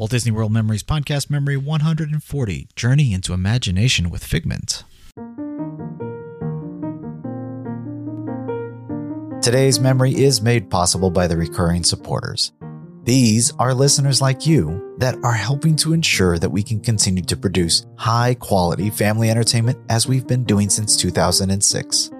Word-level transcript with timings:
Walt 0.00 0.12
Disney 0.12 0.32
World 0.32 0.50
Memories 0.50 0.82
Podcast 0.82 1.28
Memory 1.28 1.58
140 1.58 2.68
Journey 2.74 3.12
into 3.12 3.34
Imagination 3.34 4.08
with 4.08 4.24
Figment. 4.24 4.82
Today's 9.42 9.78
memory 9.78 10.14
is 10.14 10.40
made 10.40 10.70
possible 10.70 11.10
by 11.10 11.26
the 11.26 11.36
recurring 11.36 11.84
supporters. 11.84 12.52
These 13.04 13.52
are 13.58 13.74
listeners 13.74 14.22
like 14.22 14.46
you 14.46 14.96
that 15.00 15.16
are 15.22 15.34
helping 15.34 15.76
to 15.76 15.92
ensure 15.92 16.38
that 16.38 16.48
we 16.48 16.62
can 16.62 16.80
continue 16.80 17.24
to 17.24 17.36
produce 17.36 17.86
high 17.96 18.32
quality 18.32 18.88
family 18.88 19.28
entertainment 19.28 19.78
as 19.90 20.08
we've 20.08 20.26
been 20.26 20.44
doing 20.44 20.70
since 20.70 20.96
2006. 20.96 22.10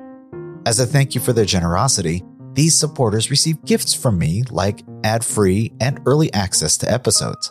As 0.67 0.81
a 0.81 0.87
thank 0.87 1.15
you 1.15 1.21
for 1.23 1.33
their 1.33 1.47
generosity, 1.47 2.23
these 2.53 2.77
supporters 2.77 3.31
receive 3.31 3.65
gifts 3.65 3.95
from 3.95 4.19
me 4.19 4.43
like 4.51 4.83
ad 5.03 5.25
free 5.25 5.73
and 5.81 5.99
early 6.05 6.31
access 6.35 6.77
to 6.77 6.93
episodes. 6.93 7.51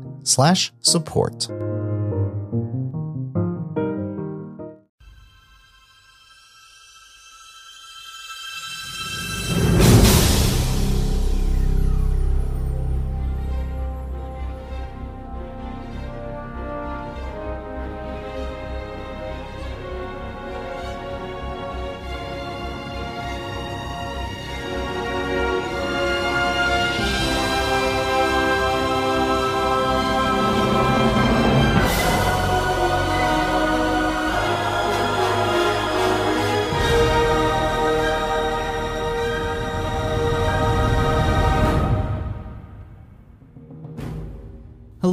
slash 0.23 0.71
support. 0.81 1.47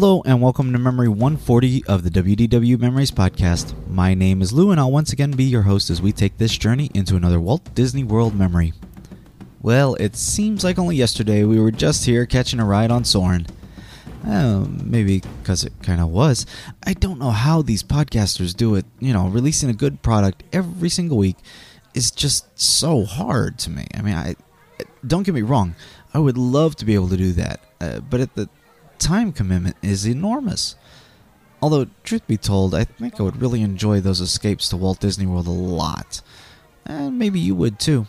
Hello 0.00 0.22
and 0.24 0.40
welcome 0.40 0.72
to 0.72 0.78
Memory 0.78 1.08
140 1.08 1.84
of 1.86 2.04
the 2.04 2.10
WDW 2.10 2.78
Memories 2.78 3.10
Podcast. 3.10 3.74
My 3.88 4.14
name 4.14 4.40
is 4.40 4.52
Lou 4.52 4.70
and 4.70 4.78
I'll 4.78 4.92
once 4.92 5.12
again 5.12 5.32
be 5.32 5.42
your 5.42 5.62
host 5.62 5.90
as 5.90 6.00
we 6.00 6.12
take 6.12 6.38
this 6.38 6.56
journey 6.56 6.88
into 6.94 7.16
another 7.16 7.40
Walt 7.40 7.74
Disney 7.74 8.04
World 8.04 8.32
memory. 8.32 8.74
Well, 9.60 9.96
it 9.96 10.14
seems 10.14 10.62
like 10.62 10.78
only 10.78 10.94
yesterday 10.94 11.42
we 11.42 11.58
were 11.58 11.72
just 11.72 12.06
here 12.06 12.26
catching 12.26 12.60
a 12.60 12.64
ride 12.64 12.92
on 12.92 13.02
Soarin'. 13.02 13.48
Uh, 14.24 14.66
maybe 14.84 15.20
because 15.40 15.64
it 15.64 15.72
kind 15.82 16.00
of 16.00 16.10
was. 16.10 16.46
I 16.86 16.92
don't 16.92 17.18
know 17.18 17.32
how 17.32 17.62
these 17.62 17.82
podcasters 17.82 18.54
do 18.54 18.76
it. 18.76 18.86
You 19.00 19.12
know, 19.12 19.26
releasing 19.26 19.68
a 19.68 19.74
good 19.74 20.00
product 20.00 20.44
every 20.52 20.90
single 20.90 21.18
week 21.18 21.38
is 21.92 22.12
just 22.12 22.46
so 22.56 23.04
hard 23.04 23.58
to 23.58 23.70
me. 23.70 23.88
I 23.94 24.02
mean, 24.02 24.14
I 24.14 24.36
don't 25.04 25.24
get 25.24 25.34
me 25.34 25.42
wrong. 25.42 25.74
I 26.14 26.20
would 26.20 26.38
love 26.38 26.76
to 26.76 26.84
be 26.84 26.94
able 26.94 27.08
to 27.08 27.16
do 27.16 27.32
that, 27.32 27.60
uh, 27.80 27.98
but 27.98 28.20
at 28.20 28.36
the 28.36 28.48
time 28.98 29.32
commitment 29.32 29.76
is 29.82 30.06
enormous. 30.06 30.76
Although, 31.60 31.86
truth 32.04 32.26
be 32.26 32.36
told, 32.36 32.74
I 32.74 32.84
think 32.84 33.18
I 33.18 33.24
would 33.24 33.40
really 33.40 33.62
enjoy 33.62 34.00
those 34.00 34.20
escapes 34.20 34.68
to 34.68 34.76
Walt 34.76 35.00
Disney 35.00 35.26
World 35.26 35.48
a 35.48 35.50
lot. 35.50 36.20
And 36.86 37.18
maybe 37.18 37.40
you 37.40 37.54
would 37.54 37.78
too. 37.78 38.06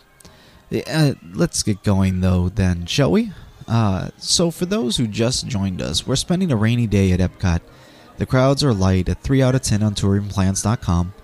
Uh, 0.86 1.14
let's 1.32 1.62
get 1.64 1.82
going 1.82 2.20
though, 2.20 2.48
then, 2.48 2.86
shall 2.86 3.10
we? 3.10 3.32
Uh, 3.66 4.10
so, 4.18 4.50
for 4.50 4.66
those 4.66 4.96
who 4.96 5.06
just 5.06 5.46
joined 5.46 5.82
us, 5.82 6.06
we're 6.06 6.16
spending 6.16 6.52
a 6.52 6.56
rainy 6.56 6.86
day 6.86 7.12
at 7.12 7.20
Epcot. 7.20 7.60
The 8.18 8.26
crowds 8.26 8.62
are 8.62 8.74
light 8.74 9.08
at 9.08 9.22
3 9.22 9.42
out 9.42 9.54
of 9.54 9.62
10 9.62 9.82
on 9.82 9.94
touringplans.com, 9.94 11.14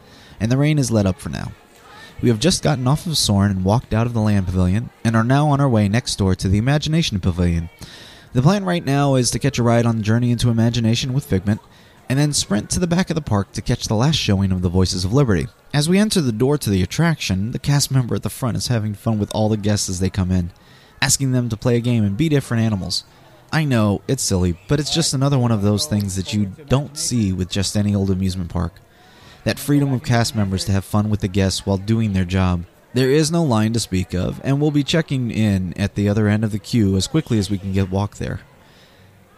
and 0.40 0.50
the 0.50 0.56
rain 0.56 0.78
is 0.78 0.90
let 0.90 1.06
up 1.06 1.20
for 1.20 1.28
now. 1.28 1.52
We 2.22 2.30
have 2.30 2.40
just 2.40 2.62
gotten 2.62 2.86
off 2.86 3.06
of 3.06 3.18
Soarin' 3.18 3.50
and 3.50 3.64
walked 3.64 3.92
out 3.92 4.06
of 4.06 4.14
the 4.14 4.20
Land 4.20 4.46
Pavilion, 4.46 4.90
and 5.04 5.14
are 5.14 5.24
now 5.24 5.48
on 5.48 5.60
our 5.60 5.68
way 5.68 5.88
next 5.88 6.16
door 6.16 6.34
to 6.34 6.48
the 6.48 6.58
Imagination 6.58 7.20
Pavilion, 7.20 7.68
the 8.36 8.42
plan 8.42 8.66
right 8.66 8.84
now 8.84 9.14
is 9.14 9.30
to 9.30 9.38
catch 9.38 9.58
a 9.58 9.62
ride 9.62 9.86
on 9.86 10.02
Journey 10.02 10.30
into 10.30 10.50
Imagination 10.50 11.14
with 11.14 11.24
Figment, 11.24 11.58
and 12.06 12.18
then 12.18 12.34
sprint 12.34 12.68
to 12.68 12.78
the 12.78 12.86
back 12.86 13.08
of 13.08 13.14
the 13.14 13.22
park 13.22 13.50
to 13.52 13.62
catch 13.62 13.88
the 13.88 13.94
last 13.94 14.16
showing 14.16 14.52
of 14.52 14.60
the 14.60 14.68
Voices 14.68 15.06
of 15.06 15.12
Liberty. 15.14 15.46
As 15.72 15.88
we 15.88 15.98
enter 15.98 16.20
the 16.20 16.32
door 16.32 16.58
to 16.58 16.68
the 16.68 16.82
attraction, 16.82 17.52
the 17.52 17.58
cast 17.58 17.90
member 17.90 18.14
at 18.14 18.22
the 18.22 18.28
front 18.28 18.58
is 18.58 18.66
having 18.66 18.92
fun 18.92 19.18
with 19.18 19.34
all 19.34 19.48
the 19.48 19.56
guests 19.56 19.88
as 19.88 20.00
they 20.00 20.10
come 20.10 20.30
in, 20.30 20.50
asking 21.00 21.32
them 21.32 21.48
to 21.48 21.56
play 21.56 21.76
a 21.76 21.80
game 21.80 22.04
and 22.04 22.14
be 22.14 22.28
different 22.28 22.62
animals. 22.62 23.04
I 23.50 23.64
know, 23.64 24.02
it's 24.06 24.22
silly, 24.22 24.58
but 24.68 24.80
it's 24.80 24.92
just 24.92 25.14
another 25.14 25.38
one 25.38 25.50
of 25.50 25.62
those 25.62 25.86
things 25.86 26.14
that 26.16 26.34
you 26.34 26.52
don't 26.68 26.98
see 26.98 27.32
with 27.32 27.48
just 27.48 27.74
any 27.74 27.94
old 27.94 28.10
amusement 28.10 28.50
park. 28.50 28.74
That 29.44 29.58
freedom 29.58 29.94
of 29.94 30.02
cast 30.02 30.36
members 30.36 30.66
to 30.66 30.72
have 30.72 30.84
fun 30.84 31.08
with 31.08 31.20
the 31.20 31.28
guests 31.28 31.64
while 31.64 31.78
doing 31.78 32.12
their 32.12 32.26
job. 32.26 32.66
There 32.96 33.10
is 33.10 33.30
no 33.30 33.44
line 33.44 33.74
to 33.74 33.78
speak 33.78 34.14
of, 34.14 34.40
and 34.42 34.58
we'll 34.58 34.70
be 34.70 34.82
checking 34.82 35.30
in 35.30 35.74
at 35.78 35.96
the 35.96 36.08
other 36.08 36.28
end 36.28 36.44
of 36.44 36.50
the 36.50 36.58
queue 36.58 36.96
as 36.96 37.06
quickly 37.06 37.38
as 37.38 37.50
we 37.50 37.58
can 37.58 37.74
get 37.74 37.90
walk 37.90 38.16
there. 38.16 38.40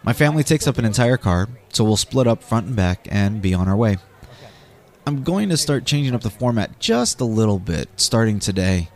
My 0.01 0.13
family 0.13 0.45
takes 0.45 0.65
up 0.65 0.77
an 0.77 0.85
entire 0.85 1.17
car, 1.17 1.49
so 1.67 1.83
we'll 1.83 1.97
split 1.97 2.25
up 2.25 2.41
front 2.41 2.67
and 2.67 2.75
back 2.77 3.05
and 3.11 3.41
be 3.41 3.53
on 3.53 3.67
our 3.67 3.75
way. 3.75 3.97
I'm 5.05 5.23
going 5.23 5.49
to 5.49 5.57
start 5.57 5.83
changing 5.83 6.15
up 6.15 6.21
the 6.21 6.29
format 6.29 6.79
just 6.79 7.19
a 7.19 7.25
little 7.25 7.59
bit 7.59 7.89
starting 7.97 8.39
today. 8.39 8.91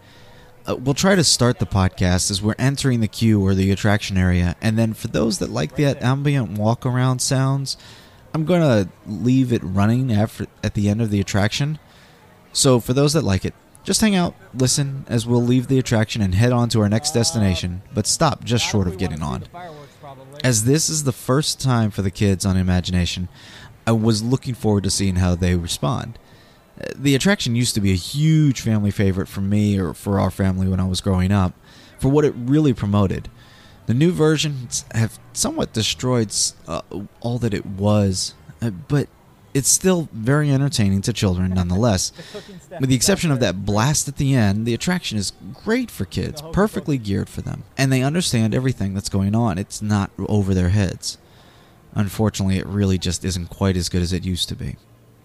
Uh, 0.66 0.78
we'll 0.78 0.94
try 0.94 1.16
to 1.16 1.26
start 1.26 1.60
the 1.60 1.66
podcast 1.66 2.32
as 2.32 2.42
we're 2.42 2.56
entering 2.58 3.02
the 3.02 3.10
queue 3.10 3.46
or 3.46 3.54
the 3.54 3.70
attraction 3.70 4.16
area, 4.16 4.56
and 4.62 4.80
then 4.80 4.94
for 4.94 5.10
those 5.10 5.40
that 5.40 5.50
like 5.50 5.76
that 5.76 6.02
ambient 6.02 6.58
walk 6.58 6.86
around 6.86 7.20
sounds, 7.20 7.76
I'm 8.34 8.46
going 8.46 8.62
to 8.62 8.90
leave 9.06 9.52
it 9.52 9.62
running 9.62 10.14
after, 10.14 10.48
at 10.64 10.74
the 10.74 10.88
end 10.88 11.02
of 11.02 11.10
the 11.10 11.20
attraction. 11.20 11.80
So 12.54 12.80
for 12.80 12.94
those 12.94 13.12
that 13.12 13.26
like 13.26 13.44
it, 13.44 13.54
just 13.84 14.02
hang 14.02 14.16
out, 14.16 14.34
listen, 14.54 15.06
as 15.08 15.28
we'll 15.28 15.42
leave 15.42 15.68
the 15.68 15.80
attraction 15.80 16.22
and 16.22 16.36
head 16.36 16.52
on 16.52 16.70
to 16.70 16.82
our 16.82 16.90
next 16.90 17.12
destination, 17.12 17.82
but 17.94 18.08
stop 18.08 18.44
just 18.44 18.66
short 18.66 18.88
of 18.88 18.98
getting 18.98 19.22
on. 19.22 19.46
As 20.44 20.66
this 20.66 20.90
is 20.90 21.04
the 21.04 21.12
first 21.12 21.60
time 21.62 21.92
for 21.92 22.02
the 22.02 22.12
kids 22.12 22.46
on 22.46 22.58
Imagination, 22.58 23.28
I 23.86 23.92
was 23.92 24.24
looking 24.24 24.54
forward 24.54 24.84
to 24.84 24.90
seeing 24.90 25.18
how 25.18 25.36
they 25.36 25.56
respond. 25.56 26.18
The 26.96 27.16
attraction 27.16 27.56
used 27.56 27.76
to 27.76 27.82
be 27.82 27.92
a 27.92 27.96
huge 27.96 28.62
family 28.62 28.92
favorite 28.92 29.28
for 29.28 29.42
me 29.42 29.78
or 29.78 29.94
for 29.94 30.20
our 30.20 30.32
family 30.32 30.68
when 30.68 30.80
I 30.80 30.88
was 30.88 31.02
growing 31.02 31.32
up, 31.32 31.54
for 32.00 32.10
what 32.10 32.26
it 32.26 32.34
really 32.36 32.74
promoted. 32.74 33.30
The 33.86 33.94
new 33.94 34.12
versions 34.12 34.86
have 34.94 35.20
somewhat 35.34 35.74
destroyed 35.74 36.34
uh, 36.68 36.82
all 37.20 37.38
that 37.40 37.54
it 37.54 37.66
was, 37.66 38.34
uh, 38.62 38.70
but 38.70 39.10
it's 39.54 39.70
still 39.70 40.10
very 40.12 40.52
entertaining 40.52 41.02
to 41.04 41.14
children 41.14 41.54
nonetheless. 41.56 42.12
With 42.80 42.90
the 42.90 42.96
exception 42.96 43.32
of 43.32 43.40
that 43.40 43.66
blast 43.66 44.08
at 44.08 44.18
the 44.18 44.34
end, 44.34 44.66
the 44.66 44.74
attraction 44.74 45.18
is 45.18 45.34
great 45.64 45.92
for 45.92 46.06
kids, 46.06 46.42
perfectly 46.52 46.98
geared 46.98 47.30
for 47.30 47.42
them, 47.42 47.64
and 47.78 47.92
they 47.92 48.02
understand 48.02 48.56
everything 48.56 48.94
that's 48.94 49.10
going 49.10 49.36
on. 49.36 49.58
It's 49.58 49.82
not 49.82 50.12
over 50.28 50.54
their 50.54 50.70
heads. 50.70 51.18
Unfortunately, 51.96 52.58
it 52.58 52.66
really 52.66 52.98
just 52.98 53.24
isn't 53.24 53.50
quite 53.50 53.78
as 53.78 53.90
good 53.90 54.02
as 54.02 54.14
it 54.14 54.26
used 54.26 54.50
to 54.50 54.56
be. 54.56 54.78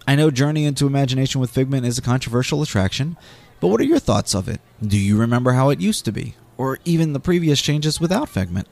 I 0.07 0.15
know 0.15 0.31
Journey 0.31 0.65
into 0.65 0.87
Imagination 0.87 1.41
with 1.41 1.51
Figment 1.51 1.87
is 1.87 1.99
a 1.99 2.03
controversial 2.03 2.63
attraction, 2.63 3.17
but 3.61 3.69
what 3.69 3.81
are 3.81 3.85
your 3.85 3.99
thoughts 3.99 4.35
of 4.35 4.49
it? 4.49 4.61
Do 4.83 4.99
you 4.99 5.19
remember 5.19 5.53
how 5.53 5.71
it 5.71 5.81
used 5.81 6.05
to 6.05 6.13
be? 6.13 6.35
Or 6.57 6.79
even 6.85 7.13
the 7.13 7.21
previous 7.21 7.61
changes 7.61 8.01
without 8.01 8.29
Figment? 8.29 8.69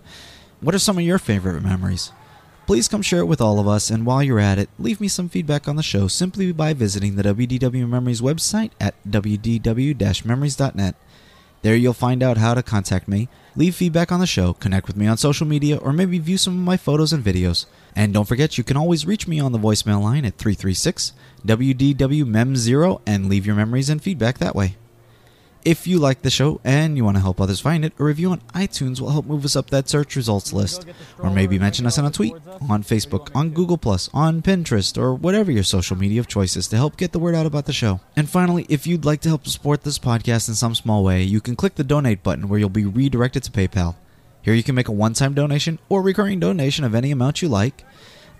What 0.61 0.75
are 0.75 0.79
some 0.79 0.99
of 0.99 1.05
your 1.05 1.19
favorite 1.19 1.63
memories? 1.63 2.13
Please 2.67 2.89
come 2.89 3.01
share 3.01 3.21
it 3.21 3.27
with 3.27 3.41
all 3.41 3.61
of 3.61 3.69
us, 3.69 3.91
and 3.91 4.05
while 4.05 4.25
you're 4.25 4.41
at 4.41 4.59
it, 4.59 4.69
leave 4.77 5.01
me 5.01 5.07
some 5.07 5.29
feedback 5.29 5.69
on 5.69 5.77
the 5.77 5.85
show 5.85 6.09
simply 6.09 6.51
by 6.51 6.73
visiting 6.73 7.15
the 7.15 7.23
WDW 7.23 7.89
Memories 7.89 8.21
website 8.21 8.73
at 8.81 8.97
wdw 9.09 10.25
memories.net. 10.25 10.97
There 11.63 11.77
you'll 11.77 11.93
find 11.93 12.25
out 12.25 12.39
how 12.39 12.55
to 12.55 12.65
contact 12.65 13.07
me, 13.07 13.29
leave 13.55 13.77
feedback 13.77 14.11
on 14.11 14.19
the 14.19 14.27
show, 14.27 14.53
connect 14.53 14.89
with 14.89 14.97
me 14.97 15.07
on 15.07 15.17
social 15.17 15.47
media, 15.47 15.77
or 15.77 15.93
maybe 15.93 16.19
view 16.19 16.39
some 16.39 16.55
of 16.55 16.65
my 16.65 16.77
photos 16.77 17.13
and 17.13 17.25
videos. 17.25 17.67
And 17.95 18.13
don't 18.13 18.27
forget, 18.27 18.59
you 18.59 18.65
can 18.65 18.77
always 18.77 19.07
reach 19.07 19.29
me 19.29 19.39
on 19.39 19.53
the 19.53 19.59
voicemail 19.61 20.03
line 20.03 20.25
at 20.25 20.37
336 20.37 21.13
WDW 21.47 22.25
Mem0 22.25 23.01
and 23.07 23.29
leave 23.29 23.47
your 23.47 23.55
memories 23.55 23.89
and 23.89 24.03
feedback 24.03 24.39
that 24.39 24.57
way. 24.57 24.75
If 25.67 25.85
you 25.89 25.99
like 25.99 26.23
the 26.23 26.31
show 26.31 26.61
and 26.63 26.97
you 26.97 27.05
want 27.05 27.17
to 27.17 27.21
help 27.21 27.41
others 27.41 27.59
find 27.59 27.85
it, 27.85 27.93
a 27.99 28.05
review 28.05 28.31
on 28.31 28.39
iTunes 28.55 29.01
will 29.01 29.11
help 29.11 29.27
move 29.27 29.45
us 29.45 29.57
up 29.57 29.69
that 29.71 29.89
search 29.89 30.15
results 30.15 30.53
list. 30.53 30.87
Or 31.19 31.29
maybe 31.29 31.59
mention 31.59 31.87
us 31.87 31.99
on 31.99 32.07
a 32.07 32.11
tweet, 32.13 32.35
on 32.69 32.85
Facebook, 32.85 33.35
on 33.35 33.51
Google, 33.51 33.81
on 34.15 34.43
Pinterest, 34.43 34.97
or 34.97 35.13
whatever 35.13 35.51
your 35.51 35.65
social 35.65 35.97
media 35.97 36.21
of 36.21 36.29
choice 36.29 36.57
is 36.57 36.69
to 36.69 36.77
help 36.77 36.97
get 36.97 37.11
the 37.11 37.19
word 37.19 37.35
out 37.35 37.47
about 37.47 37.67
the 37.67 37.73
show. 37.73 37.99
And 38.15 38.31
finally, 38.31 38.65
if 38.69 38.87
you'd 38.87 39.05
like 39.05 39.21
to 39.23 39.29
help 39.29 39.49
support 39.49 39.83
this 39.83 39.99
podcast 39.99 40.49
in 40.49 40.55
some 40.55 40.77
small 40.77 41.03
way, 41.03 41.25
you 41.25 41.41
can 41.41 41.57
click 41.57 41.75
the 41.75 41.83
donate 41.83 42.23
button 42.23 42.49
where 42.49 42.61
you'll 42.61 42.69
be 42.69 42.85
redirected 42.85 43.43
to 43.43 43.51
PayPal. 43.51 43.97
Here 44.43 44.55
you 44.55 44.63
can 44.63 44.77
make 44.77 44.87
a 44.87 44.93
one 44.93 45.15
time 45.15 45.35
donation 45.35 45.81
or 45.89 46.01
recurring 46.01 46.39
donation 46.39 46.85
of 46.85 46.95
any 46.95 47.11
amount 47.11 47.43
you 47.43 47.49
like. 47.49 47.85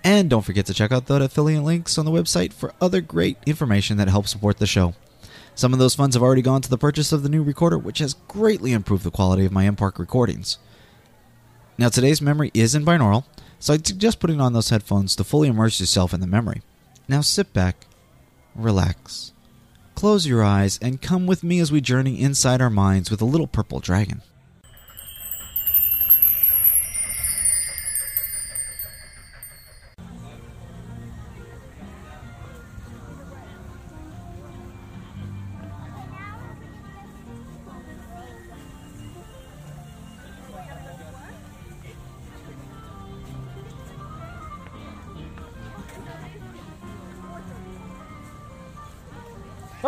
And 0.01 0.29
don't 0.29 0.45
forget 0.45 0.65
to 0.67 0.73
check 0.73 0.93
out 0.93 1.07
the 1.07 1.21
affiliate 1.21 1.63
links 1.63 1.97
on 1.97 2.05
the 2.05 2.11
website 2.11 2.53
for 2.53 2.73
other 2.79 3.01
great 3.01 3.35
information 3.45 3.97
that 3.97 4.07
helps 4.07 4.31
support 4.31 4.59
the 4.59 4.65
show. 4.65 4.93
Some 5.57 5.73
of 5.73 5.79
those 5.79 5.95
funds 5.95 6.15
have 6.15 6.21
already 6.21 6.43
gone 6.43 6.61
to 6.61 6.69
the 6.69 6.77
purchase 6.77 7.11
of 7.11 7.23
the 7.23 7.29
new 7.29 7.41
recorder, 7.41 7.79
which 7.79 7.97
has 7.97 8.13
greatly 8.27 8.73
improved 8.73 9.03
the 9.03 9.09
quality 9.09 9.43
of 9.43 9.51
my 9.51 9.65
M-Park 9.65 9.97
recordings. 9.97 10.59
Now, 11.79 11.89
today's 11.89 12.21
memory 12.21 12.51
is 12.53 12.75
in 12.75 12.85
binaural, 12.85 13.25
so 13.57 13.73
I 13.73 13.77
suggest 13.77 14.19
putting 14.19 14.39
on 14.39 14.53
those 14.53 14.69
headphones 14.69 15.15
to 15.15 15.23
fully 15.23 15.47
immerse 15.47 15.79
yourself 15.79 16.13
in 16.13 16.19
the 16.19 16.27
memory. 16.27 16.61
Now 17.07 17.21
sit 17.21 17.53
back, 17.53 17.87
relax, 18.53 19.33
close 19.95 20.27
your 20.27 20.43
eyes, 20.43 20.77
and 20.79 21.01
come 21.01 21.25
with 21.25 21.43
me 21.43 21.59
as 21.59 21.71
we 21.71 21.81
journey 21.81 22.21
inside 22.21 22.61
our 22.61 22.69
minds 22.69 23.09
with 23.09 23.19
a 23.19 23.25
little 23.25 23.47
purple 23.47 23.79
dragon. 23.79 24.21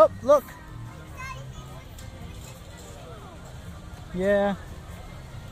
Oh, 0.01 0.09
look. 0.23 0.45
Yeah. 4.15 4.55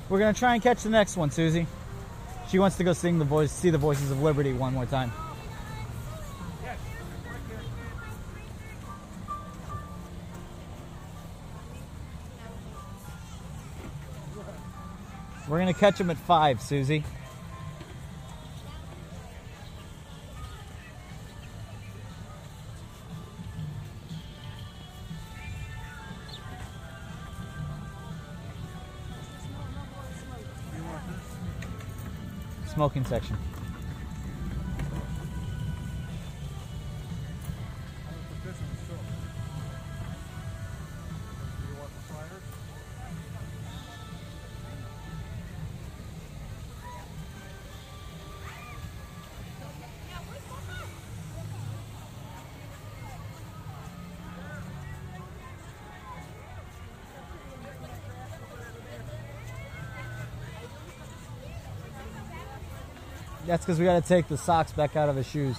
We're 0.08 0.20
gonna 0.20 0.34
try 0.34 0.54
and 0.54 0.64
catch 0.64 0.84
the 0.84 0.90
next 0.90 1.18
one, 1.18 1.32
Susie. 1.32 1.68
She 2.48 2.58
wants 2.58 2.78
to 2.78 2.86
go 2.86 2.94
sing 2.94 3.20
the 3.20 3.26
voice, 3.26 3.52
see 3.52 3.72
the 3.72 3.78
voices 3.78 4.10
of 4.10 4.22
liberty 4.22 4.54
one 4.54 4.74
more 4.74 4.86
time. 4.86 5.12
We're 15.50 15.60
gonna 15.60 15.74
catch 15.74 15.98
them 15.98 16.10
at 16.10 16.18
five, 16.18 16.62
Susie. 16.62 17.04
Smoking 32.78 33.06
section. 33.06 33.36
That's 63.48 63.66
because 63.66 63.80
we 63.80 63.86
got 63.86 64.04
to 64.04 64.08
take 64.08 64.28
the 64.28 64.38
socks 64.38 64.74
back 64.74 64.98
out 64.98 65.08
of 65.08 65.16
his 65.16 65.26
shoes. 65.26 65.56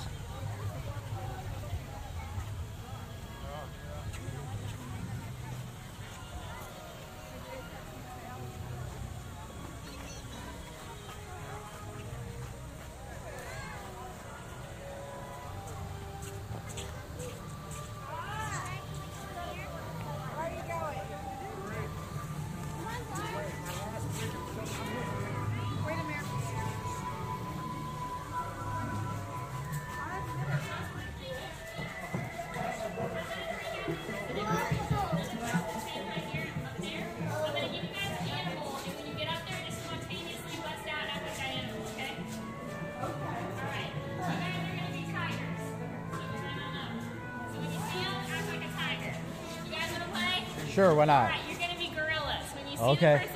Sure, 50.78 50.94
why 50.94 51.06
not? 51.06 51.32
Alright, 51.32 51.40
you're 51.50 51.58
gonna 51.58 51.76
be 51.76 51.88
gorillas. 51.88 52.44
When 52.54 52.70
you 52.70 52.76
see 52.76 52.82
Okay. 52.84 53.26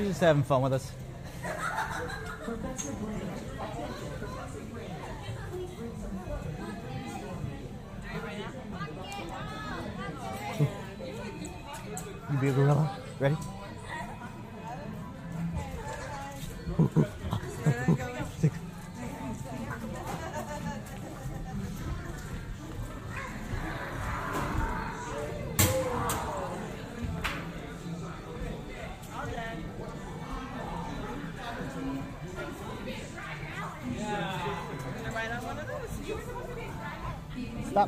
She's 0.00 0.08
just 0.08 0.20
having 0.22 0.42
fun 0.42 0.62
with 0.62 0.72
us. 0.72 0.99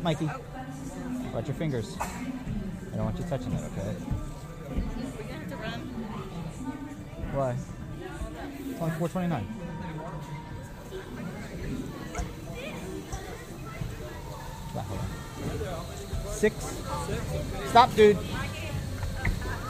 up, 0.03 0.19
Mikey. 0.19 0.31
Watch 1.33 1.47
your 1.47 1.55
fingers. 1.55 1.97
I 2.01 2.97
don't 2.97 3.05
want 3.05 3.19
you 3.19 3.25
touching 3.25 3.53
it, 3.53 3.63
okay? 3.65 3.97
We're 4.69 5.23
gonna 5.23 5.33
have 5.33 5.49
to 5.49 5.57
run. 5.57 5.81
Why? 7.33 7.57
It's 8.71 8.81
only 8.81 8.95
429. 8.99 9.47
Six. 16.33 16.55
Six? 17.07 17.71
Stop, 17.71 17.95
dude. 17.95 18.19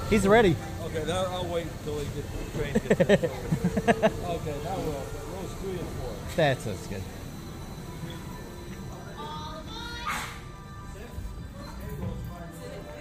He's 0.09 0.27
ready. 0.27 0.57
Okay, 0.85 1.05
now 1.07 1.27
I'll 1.27 1.47
wait 1.47 1.67
until 1.67 1.99
he 1.99 2.07
gets 2.07 2.29
the 2.31 2.59
train. 2.59 2.73
Gets 2.73 2.91
okay, 3.03 4.55
now 4.65 4.77
we'll, 4.77 5.05
we'll 5.33 5.49
screw 5.49 5.73
you 5.73 5.79
for 5.79 6.11
it. 6.11 6.37
That 6.37 6.61
sounds 6.61 6.87
good. 6.87 7.03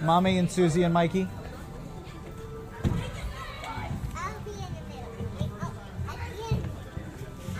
Mommy 0.02 0.38
and 0.38 0.50
Susie 0.50 0.82
and 0.82 0.92
Mikey. 0.92 1.28
I'll 2.84 2.90
be 4.40 4.50
in 4.50 4.56
the 4.56 4.82
middle. 4.88 5.08
Oh, 5.62 5.72
at 6.08 6.16
the 6.36 6.54
end. 6.54 6.64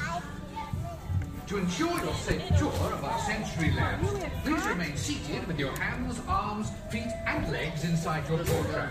I'll 0.00 0.20
be 0.20 0.26
in 0.50 0.66
the 0.74 0.82
middle. 0.82 1.46
To 1.46 1.56
ensure 1.58 2.04
your 2.04 2.14
safe 2.14 2.58
tour 2.58 2.92
of 2.92 3.04
our 3.04 3.20
sensory 3.20 3.70
labs, 3.72 4.08
please 4.42 4.66
remain 4.66 4.96
seated 4.96 5.46
with 5.46 5.58
your 5.58 5.76
hands, 5.78 6.20
arms, 6.26 6.70
feet, 6.90 7.12
and 7.26 7.50
legs 7.52 7.84
inside 7.84 8.28
your 8.28 8.42
tour. 8.42 8.90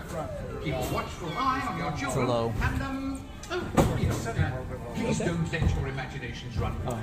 Keep 0.64 0.74
a 0.74 0.94
watchful 0.94 1.28
eye 1.36 1.62
on 1.68 1.78
your 1.78 1.92
children. 1.92 2.54
And, 2.62 2.82
um, 2.82 3.20
oh, 3.50 3.98
yes, 4.00 4.26
uh, 4.26 4.50
please 4.94 5.18
don't 5.18 5.52
let 5.52 5.74
your 5.76 5.88
imaginations 5.88 6.56
run 6.56 6.74
wild. 6.86 7.00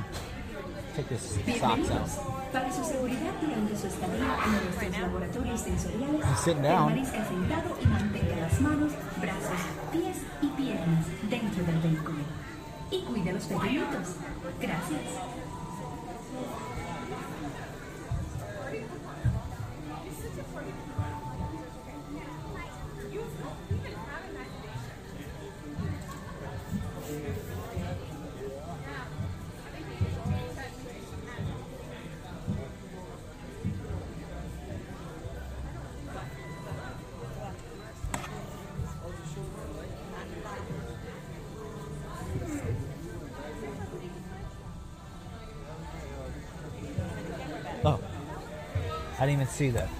Take 0.96 1.16
his 1.16 1.60
socks 1.60 1.92
out. 1.92 2.10
Para 2.52 2.72
su 2.74 2.84
seguridad 2.84 3.34
durante 3.42 3.78
su 3.78 3.88
estadía 3.88 4.38
en 4.46 4.52
nuestros 4.66 5.00
laboratorios 5.00 5.62
sensoriales, 5.62 6.26
sitting 6.44 6.64
down. 6.64 6.88
permanezca 6.88 7.26
sentado 7.26 7.78
y 7.82 7.86
mantenga 7.86 8.36
las 8.38 8.62
manos, 8.62 8.92
brazos, 9.22 9.62
pies 9.92 10.18
y 10.42 10.48
piernas 10.48 11.06
dentro 11.30 11.64
del 11.64 11.80
vehículo. 11.80 12.20
Y 12.92 13.02
cuide 13.04 13.30
a 13.30 13.34
los 13.34 13.44
pequeñitos. 13.44 14.16
Gracias. 14.60 15.02
I 49.20 49.26
didn't 49.26 49.42
even 49.42 49.48
see 49.48 49.70
that. 49.72 49.90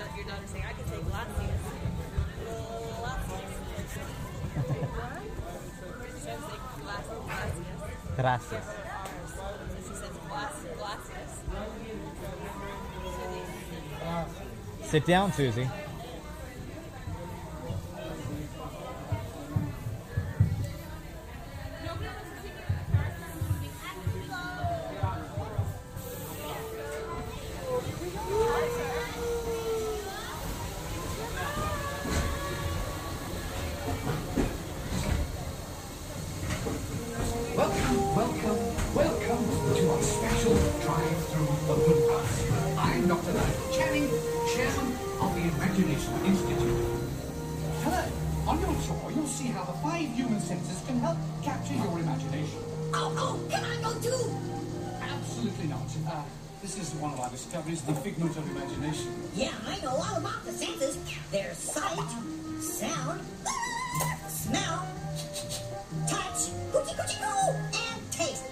So 0.00 0.06
your 0.16 0.24
daughter's 0.24 0.50
saying, 15.54 15.70
Absolutely 55.60 56.04
not. 56.06 56.14
Uh, 56.14 56.24
this 56.62 56.78
is 56.78 56.94
one 56.94 57.12
of 57.12 57.20
our 57.20 57.28
discoveries, 57.30 57.82
the 57.82 57.92
figment 57.92 58.34
of 58.36 58.48
imagination. 58.50 59.12
Yeah, 59.34 59.52
I 59.66 59.78
know 59.82 59.90
all 59.90 60.16
about 60.16 60.44
the 60.46 60.52
senses. 60.52 60.96
There's 61.30 61.58
sight, 61.58 61.98
sound, 62.60 63.20
smell, 64.28 64.86
touch, 66.08 66.48
coochie 66.72 66.96
coochie 66.96 67.20
coo, 67.20 67.52
and 67.76 68.00
taste. 68.10 68.44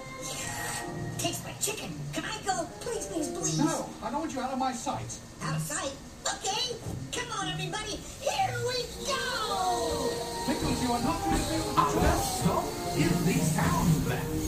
Taste 1.18 1.44
like 1.46 1.60
chicken. 1.60 1.90
Can 2.12 2.24
I 2.24 2.36
go? 2.44 2.66
Please, 2.80 3.06
please, 3.06 3.28
please. 3.28 3.58
No, 3.58 3.88
I 4.02 4.10
don't 4.10 4.20
want 4.20 4.34
you 4.34 4.40
out 4.40 4.52
of 4.52 4.58
my 4.58 4.72
sight. 4.72 5.16
Out 5.42 5.56
of 5.56 5.62
sight. 5.62 5.92
Okay. 6.28 6.76
Come 7.12 7.32
on, 7.40 7.48
everybody. 7.48 7.96
Here 8.20 8.52
we 8.68 8.84
go. 9.08 10.10
Because 10.46 10.82
you 10.82 10.92
are 10.92 11.02
not 11.02 11.26
listening 11.30 11.74
to 11.74 11.80
Our 11.80 11.90
first 11.90 12.40
stop 12.42 12.64
is 12.96 13.24
the 13.24 13.32
sound 13.32 14.08
lab. 14.08 14.38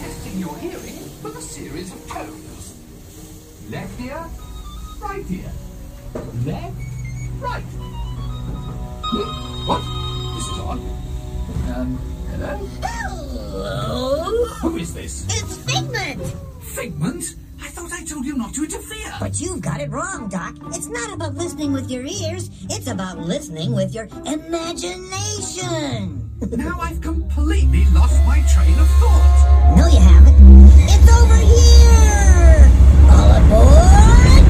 We'll 0.00 0.08
begin 0.08 0.38
by 0.38 0.38
testing 0.38 0.38
your 0.38 0.56
hearing 0.58 1.22
with 1.22 1.36
a 1.36 1.40
series 1.40 1.92
of 1.92 2.08
tones. 2.08 2.74
Left 3.70 4.00
ear, 4.00 4.24
right 5.00 5.30
ear. 5.30 5.52
Left, 6.44 6.74
right. 7.40 7.64
What? 9.66 9.82
This 10.34 10.46
is 10.48 10.58
odd. 10.60 10.80
Um, 11.76 11.98
hello? 12.30 12.56
Hello. 12.82 14.46
Who 14.62 14.76
is 14.76 14.94
this? 14.94 15.24
It's 15.26 15.56
Figment. 15.58 16.22
Figment? 16.60 17.24
I 17.60 17.68
thought 17.68 17.92
I 17.92 18.04
told 18.04 18.24
you 18.24 18.36
not 18.36 18.54
to 18.54 18.64
interfere. 18.64 19.12
But 19.20 19.40
you've 19.40 19.60
got 19.60 19.80
it 19.80 19.90
wrong, 19.90 20.28
Doc. 20.28 20.54
It's 20.74 20.86
not 20.86 21.12
about 21.12 21.34
listening 21.34 21.72
with 21.72 21.90
your 21.90 22.04
ears. 22.04 22.50
It's 22.70 22.86
about 22.86 23.18
listening 23.18 23.72
with 23.72 23.94
your 23.94 24.08
imagination. 24.26 26.24
Now 26.50 26.78
I've 26.80 27.00
completely 27.00 27.84
lost 27.86 28.24
my 28.24 28.40
train 28.54 28.78
of 28.78 28.88
thought. 29.00 29.37
No, 29.76 29.86
you 29.86 30.00
haven't. 30.00 30.34
It's 30.88 31.08
over 31.08 31.36
here. 31.36 32.70
All 33.10 33.30
aboard. 33.36 34.44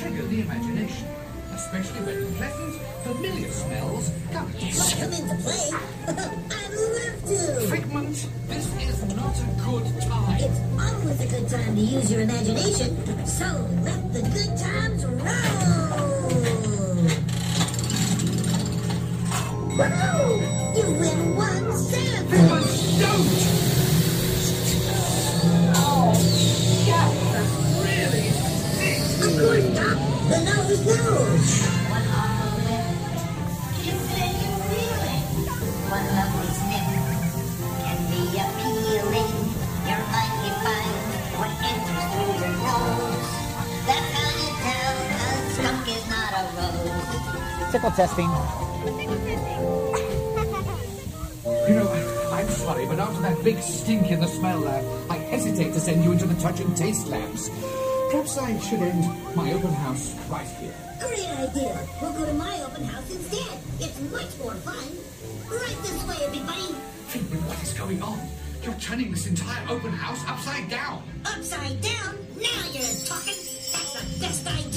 Trigger 0.00 0.22
the 0.28 0.40
imagination, 0.40 1.06
especially 1.54 2.00
when 2.00 2.34
pleasant, 2.36 2.74
familiar 3.04 3.50
smells 3.50 4.10
come 4.32 4.50
into 4.52 4.72
play. 4.80 4.96
Come 4.96 5.12
into 5.12 5.36
play? 5.44 5.66
I'd 6.08 6.72
love 6.96 7.18
to. 7.28 7.68
Figment, 7.68 8.28
this 8.48 8.66
is 8.88 9.14
not 9.14 9.36
a 9.36 9.48
good 9.60 9.86
time. 10.00 10.40
It's 10.40 10.60
always 10.80 11.20
a 11.20 11.26
good 11.28 11.48
time 11.50 11.74
to 11.76 11.82
use 11.82 12.10
your 12.10 12.22
imagination, 12.22 13.26
so 13.26 13.44
let 13.84 14.12
the 14.14 14.22
good 14.22 14.56
times 14.56 14.89
testing. 48.00 48.30
You 51.68 51.74
know, 51.76 51.88
I'm 52.32 52.48
sorry, 52.48 52.86
but 52.86 52.98
after 52.98 53.20
that 53.20 53.44
big 53.44 53.58
stink 53.58 54.10
in 54.10 54.20
the 54.20 54.26
smell 54.26 54.60
lab, 54.60 54.82
I 55.10 55.18
hesitate 55.18 55.74
to 55.74 55.80
send 55.80 56.02
you 56.02 56.12
into 56.12 56.24
the 56.26 56.40
touch 56.40 56.60
and 56.60 56.74
taste 56.74 57.08
labs. 57.08 57.50
Perhaps 58.10 58.38
I 58.38 58.58
should 58.60 58.80
end 58.80 59.04
my 59.36 59.52
open 59.52 59.74
house 59.84 60.14
right 60.30 60.48
here. 60.60 60.72
Great 60.98 61.28
idea. 61.44 61.76
We'll 62.00 62.14
go 62.14 62.24
to 62.24 62.32
my 62.32 62.62
open 62.62 62.84
house 62.84 63.10
instead. 63.10 63.58
It's 63.80 64.00
much 64.10 64.32
more 64.38 64.54
fun. 64.64 64.86
Right 65.52 65.78
this 65.82 66.00
way, 66.08 66.16
everybody. 66.24 66.72
Figment, 67.12 67.42
what 67.48 67.62
is 67.62 67.74
going 67.74 68.00
on? 68.00 68.18
You're 68.62 68.80
turning 68.80 69.10
this 69.10 69.26
entire 69.26 69.68
open 69.68 69.92
house 69.92 70.24
upside 70.26 70.70
down. 70.70 71.02
Upside 71.26 71.78
down. 71.82 72.16
Now 72.40 72.62
you're 72.72 72.96
talking. 73.04 73.36
That's 73.76 73.92
the 73.92 74.20
best 74.20 74.46
idea 74.46 74.69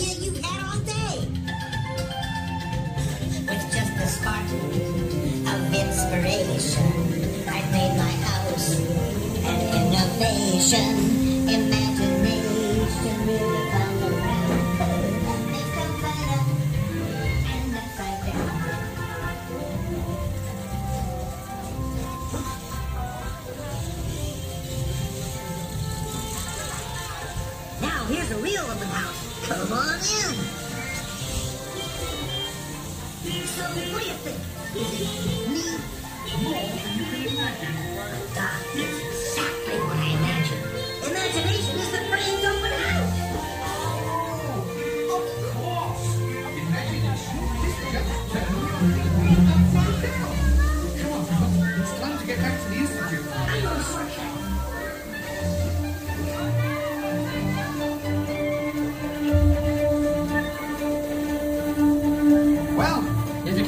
Imagination 10.63 11.03
down. 13.27 13.93
Now 27.81 28.05
here's 28.05 28.31
a 28.31 28.37
real 28.37 28.63
open 28.63 28.87
house. 28.87 29.19
Come 29.45 29.73
on 29.73 29.99
in. 29.99 30.01
So 33.47 33.63
what 33.63 34.01
do 34.01 34.07
you 34.07 34.15
think? 34.15 34.39
Is 34.77 34.93
it? 35.01 35.81
More 36.41 36.53
than 36.53 36.97
you 36.97 37.05
can 37.05 37.21
imagine. 37.35 38.92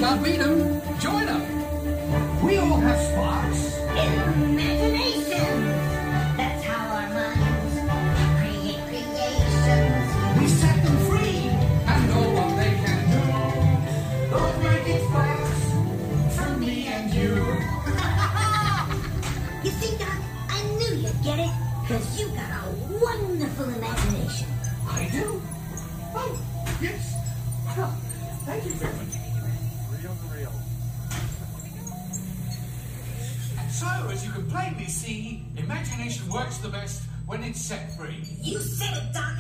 Can't 0.05 0.23
beat 0.23 0.37
them, 0.37 0.81
join 0.99 1.25
them. 1.25 1.41
We 2.45 2.57
all 2.57 2.79
have 2.79 2.99
sparks. 3.09 3.61
Imagination. 3.89 5.55
That's 6.37 6.63
how 6.63 6.83
our 6.97 7.09
minds 7.17 7.73
create 8.39 8.81
creations. 8.89 10.07
We 10.37 10.45
set 10.61 10.77
them 10.85 10.97
free 11.09 11.41
and 11.91 12.01
know 12.11 12.25
what 12.37 12.51
they 12.61 12.73
can 12.83 13.01
do. 13.13 13.23
Those 14.29 14.57
magic 14.65 15.01
sparks 15.09 15.61
from 16.35 16.59
me 16.59 16.75
and 16.87 17.13
you. 17.13 17.31
You 19.65 19.71
see, 19.71 19.97
Doc, 19.97 20.19
I 20.49 20.61
knew 20.77 20.93
you'd 21.03 21.23
get 21.23 21.39
it. 21.39 21.49
Because 21.81 22.19
you 22.19 22.27
got 22.27 22.51
a 22.61 22.63
wonderful 23.01 23.67
imagination. 23.73 24.47
I 24.87 25.09
do. 25.11 25.41
Oh, 26.13 26.37
So, 33.75 33.88
as 34.09 34.25
you 34.25 34.31
can 34.31 34.49
plainly 34.49 34.85
see, 34.85 35.43
imagination 35.57 36.29
works 36.29 36.59
the 36.59 36.69
best 36.69 37.03
when 37.25 37.43
it's 37.43 37.59
set 37.59 37.91
free. 37.97 38.23
You 38.41 38.57
said 38.59 38.95
it, 38.95 39.13
Doc. 39.13 39.35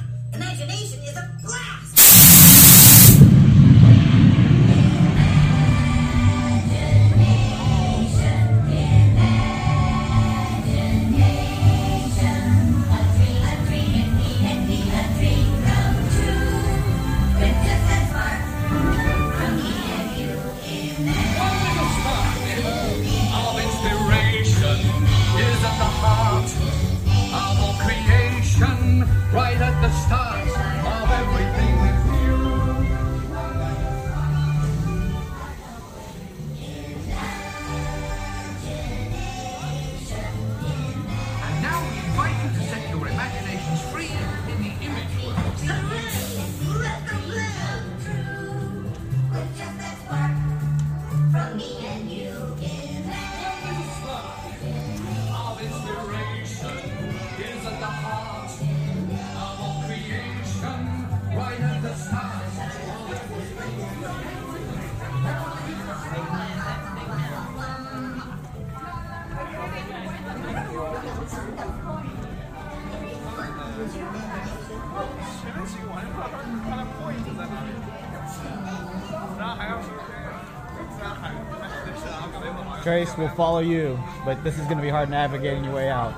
Trace 82.85 83.17
will 83.17 83.29
follow 83.29 83.61
you, 83.61 83.99
but 84.25 84.43
this 84.43 84.59
is 84.59 84.65
going 84.65 84.77
to 84.77 84.83
be 84.83 84.89
hard 84.89 85.09
navigating 85.09 85.63
your 85.63 85.73
way 85.73 85.89
out. 85.89 86.13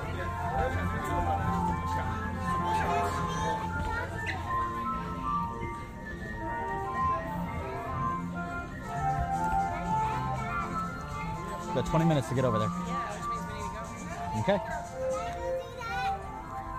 Got 11.74 11.86
20 11.86 12.04
minutes 12.04 12.28
to 12.28 12.34
get 12.34 12.44
over 12.44 12.58
there. 12.58 12.68
Okay. 14.40 14.60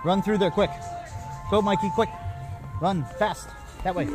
Run 0.04 0.22
through 0.22 0.38
there 0.38 0.52
quick. 0.52 0.70
Go, 1.50 1.60
Mikey, 1.60 1.90
quick. 1.96 2.10
Run 2.80 3.04
fast. 3.18 3.48
That 3.82 3.96
way. 3.96 4.06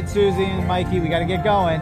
Right, 0.00 0.08
Susie 0.08 0.44
and 0.44 0.66
Mikey, 0.68 1.00
we 1.00 1.08
got 1.08 1.18
to 1.18 1.24
get 1.24 1.42
going. 1.42 1.80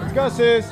Let's 0.00 0.12
go, 0.12 0.28
Suze. 0.28 0.70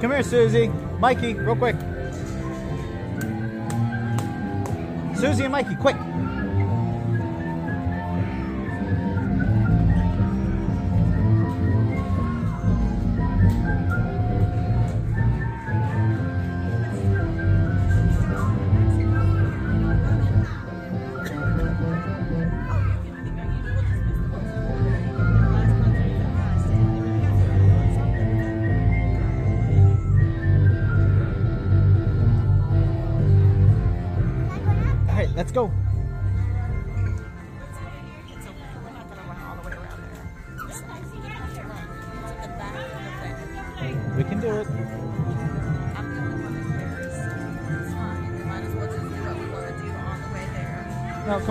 Come 0.00 0.10
here, 0.10 0.22
Susie. 0.22 0.68
Mikey, 0.98 1.34
real 1.34 1.56
quick. 1.56 1.76
Susie 5.24 5.44
and 5.44 5.52
Mikey, 5.52 5.74
quick. 5.76 5.96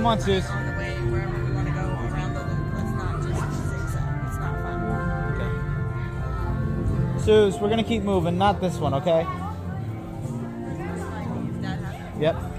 Come 0.04 0.12
on, 0.12 0.20
Suze. 0.20 0.46
On 0.48 0.66
the 0.66 0.72
way 0.78 1.00
wherever 1.10 1.46
we 1.46 1.52
want 1.54 1.66
to 1.66 1.74
go 1.74 1.80
around 1.80 2.34
the 2.34 2.42
loop. 2.44 2.74
Let's 2.74 2.92
not 2.92 3.22
just 3.24 3.40
zigzag. 3.70 4.28
It's 4.28 4.38
not 4.38 4.54
fun. 4.62 4.84
Okay. 7.16 7.24
Suze, 7.24 7.58
we're 7.58 7.70
gonna 7.70 7.86
keep 7.86 8.04
moving, 8.04 8.38
not 8.38 8.60
this 8.60 8.80
one, 8.80 8.94
okay? 8.96 9.24
This 9.24 10.32
might 11.10 11.30
be 11.34 11.48
if 11.48 11.62
that 11.62 11.80
happens. 11.80 12.22
Yep. 12.22 12.53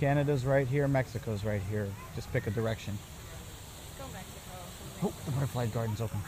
Canada's 0.00 0.46
right 0.46 0.66
here, 0.66 0.88
Mexico's 0.88 1.44
right 1.44 1.60
here. 1.70 1.86
Just 2.14 2.32
pick 2.32 2.46
a 2.46 2.50
direction. 2.50 2.98
Go 3.98 4.06
Mexico. 4.14 4.56
Oh, 5.04 5.12
the 5.26 5.32
butterfly 5.32 5.66
garden's 5.66 6.00
open. 6.00 6.18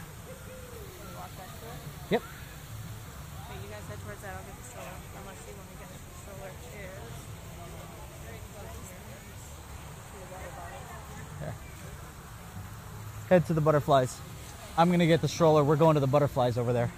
Walk 1.17 1.35
back 1.35 1.47
to 1.47 1.65
it. 1.65 2.11
Yep. 2.11 2.21
Okay, 2.21 3.57
you 3.63 3.69
guys 3.71 3.81
head 3.89 3.97
towards 4.05 4.21
that. 4.21 4.29
I'll 4.29 4.43
get 4.45 4.55
the 4.61 4.63
stroller. 4.69 4.89
I'm 5.17 5.25
gonna 5.25 5.37
see 5.37 5.53
when 5.57 5.65
we 5.73 5.75
get. 5.81 5.89
The 5.89 5.97
stroller 6.21 6.53
is 6.53 6.69
very 8.29 8.37
close 8.53 8.77
here. 8.77 9.09
See 10.05 10.21
the 10.21 10.29
water 10.31 10.53
bottle. 11.41 11.57
Head 13.29 13.41
to 13.47 13.53
the 13.55 13.61
butterflies. 13.61 14.19
I'm 14.77 14.91
gonna 14.91 15.07
get 15.07 15.21
the 15.21 15.27
stroller. 15.27 15.63
We're 15.63 15.77
going 15.77 15.95
to 15.95 15.99
the 15.99 16.05
butterflies 16.05 16.59
over 16.59 16.73
there. 16.73 16.91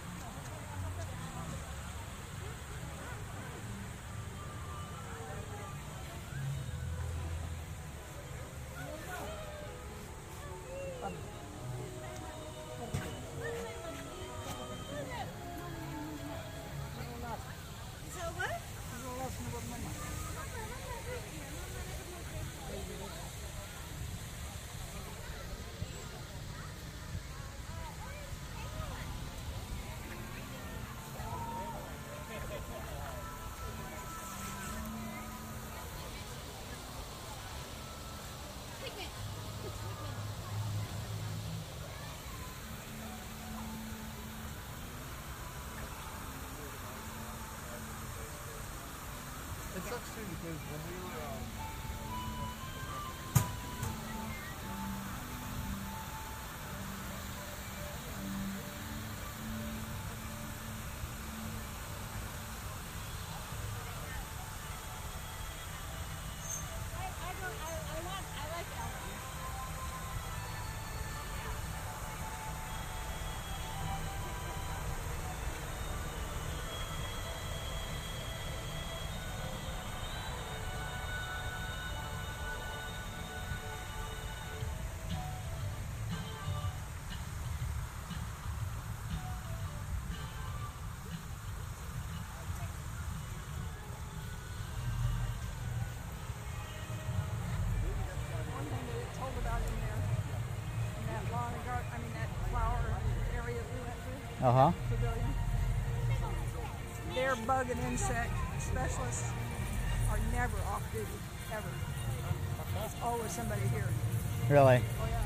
Went 104.45 104.55
to, 104.55 104.59
Uh 104.59 104.71
huh. 104.71 104.71
pavilion. 104.89 105.33
Their 107.15 107.35
bug 107.47 107.69
and 107.71 107.79
insect 107.91 108.31
specialists 108.59 109.31
are 110.11 110.19
never 110.33 110.57
off 110.71 110.83
duty, 110.91 111.05
ever. 111.53 111.67
There's 112.79 112.95
always 113.03 113.31
somebody 113.31 113.61
here. 113.73 113.87
Really? 114.49 114.81
Oh 115.01 115.07
yeah. 115.09 115.21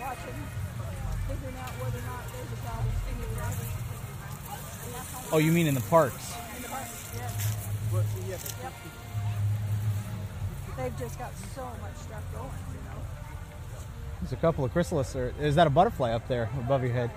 Watching. 0.00 0.34
figuring 1.28 1.56
out 1.56 1.70
whether 1.78 1.98
or 1.98 2.02
not 2.02 2.24
there's 2.32 2.52
a 2.52 2.56
job 2.64 2.84
anywhere. 3.06 3.52
And 4.84 4.94
that's 4.94 5.14
all 5.14 5.22
Oh, 5.32 5.38
you 5.38 5.52
mean 5.52 5.66
in 5.66 5.74
the 5.74 5.80
parks? 5.82 6.34
in 6.56 6.62
the 6.62 6.68
park. 6.68 6.86
Yes. 7.16 8.54
Yep. 8.62 8.72
They've 10.76 10.98
just 10.98 11.18
got 11.18 11.32
so 11.54 11.62
much 11.82 11.96
stuff 11.96 12.22
going, 12.32 12.48
you 12.72 12.80
know. 12.88 12.98
There's 14.22 14.32
a 14.32 14.36
couple 14.36 14.64
of 14.64 14.72
chrysalis. 14.72 15.14
Or, 15.14 15.34
is 15.38 15.54
that 15.56 15.66
a 15.66 15.70
butterfly 15.70 16.12
up 16.12 16.26
there 16.28 16.48
above 16.58 16.82
your 16.82 16.92
head? 16.92 17.10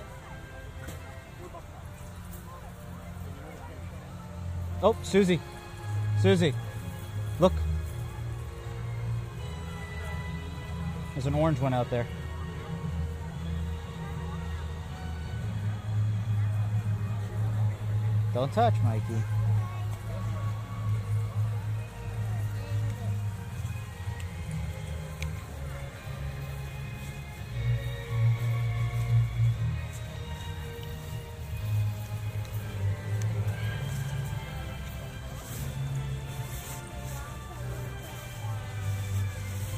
Oh, 4.85 4.97
Susie. 5.01 5.39
Susie. 6.21 6.53
Look. 7.39 7.53
There's 11.13 11.25
an 11.25 11.35
orange 11.35 11.61
one 11.61 11.73
out 11.73 11.89
there. 11.89 12.05
Don't 18.33 18.51
touch, 18.51 18.73
Mikey. 18.83 19.23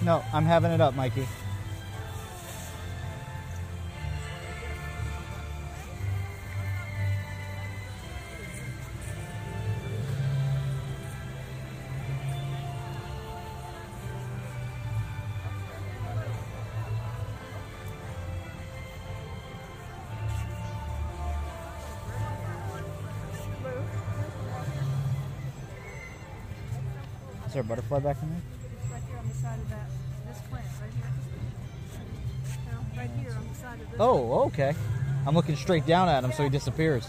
No, 0.05 0.23
I'm 0.31 0.45
having 0.45 0.69
it 0.69 0.79
up, 0.79 0.93
Mikey. 0.93 1.21
Is 27.47 27.53
there 27.53 27.61
a 27.61 27.63
butterfly 27.63 27.99
back 28.01 28.17
in 28.21 28.29
there? 28.29 28.34
Right 33.07 33.19
here 33.19 33.31
on 33.37 33.47
the 33.47 33.55
side 33.55 33.79
of 33.79 33.91
this. 33.91 33.99
Oh, 33.99 34.45
okay. 34.45 34.73
I'm 35.25 35.35
looking 35.35 35.55
straight 35.55 35.85
down 35.85 36.09
at 36.09 36.23
him, 36.23 36.31
so 36.31 36.43
he 36.43 36.49
disappears. 36.49 37.07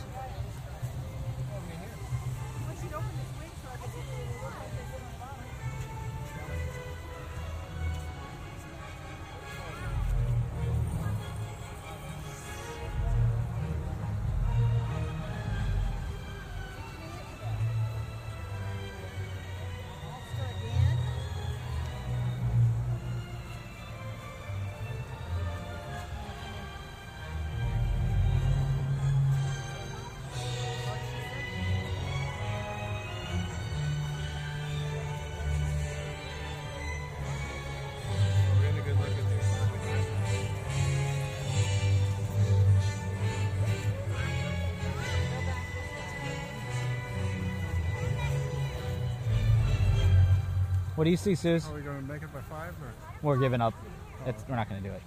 Do 51.07 51.11
you 51.11 51.17
see, 51.17 51.37
Suze? 51.37 51.69
Are 51.69 51.75
we 51.75 51.83
going 51.83 52.05
to 52.05 52.13
make 52.13 52.23
it 52.23 52.33
by 52.33 52.41
five 52.41 52.75
or? 52.83 52.93
We're 53.23 53.37
giving 53.37 53.61
up. 53.61 53.75
Oh. 53.81 54.29
It's, 54.29 54.45
we're 54.49 54.57
not 54.57 54.69
going 54.69 54.83
to 54.83 54.89
do 54.89 54.93
it. 54.93 55.03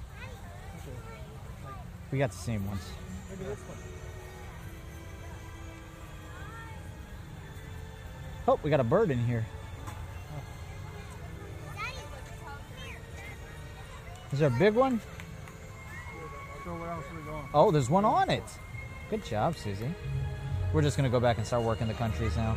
We 2.10 2.18
got 2.18 2.32
the 2.32 2.38
same 2.38 2.66
ones. 2.66 2.82
Maybe 3.30 3.44
this 3.44 3.60
one. 3.60 3.78
Oh, 8.48 8.60
we 8.64 8.70
got 8.70 8.80
a 8.80 8.84
bird 8.86 9.12
in 9.12 9.20
here. 9.20 9.46
Is 14.32 14.40
there 14.40 14.48
a 14.48 14.52
big 14.52 14.76
one? 14.76 15.02
So 16.64 16.72
where 16.72 16.92
else 16.92 17.04
are 17.12 17.18
we 17.18 17.24
going? 17.24 17.50
Oh, 17.54 17.72
there's 17.72 17.90
one 17.90 18.06
on 18.06 18.30
it. 18.30 18.44
Good 19.10 19.26
job, 19.26 19.58
Susie. 19.58 19.94
We're 20.74 20.82
just 20.82 20.96
going 20.96 21.10
to 21.10 21.12
go 21.12 21.20
back 21.20 21.38
and 21.38 21.46
start 21.46 21.64
working 21.64 21.88
the 21.88 21.94
countries 21.94 22.38
now. 22.38 22.56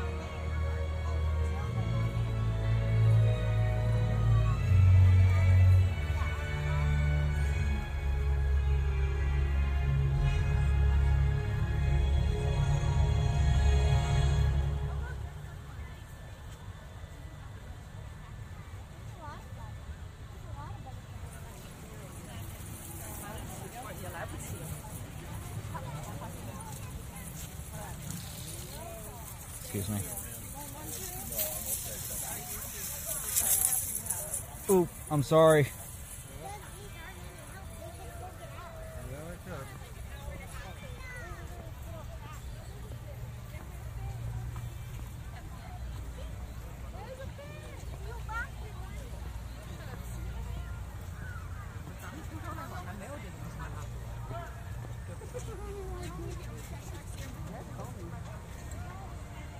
I'm 35.22 35.26
sorry. 35.26 35.68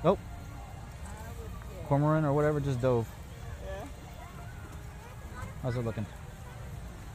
Oh. 0.04 0.18
Cormorant 1.86 2.26
or 2.26 2.32
whatever 2.32 2.58
just 2.58 2.82
dove. 2.82 3.11
Yeah. 5.62 5.68
How's 5.70 5.76
it 5.76 5.84
looking? 5.84 6.06